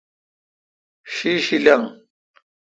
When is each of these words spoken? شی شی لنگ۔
شی 1.13 1.33
شی 1.45 1.57
لنگ۔ 1.65 1.83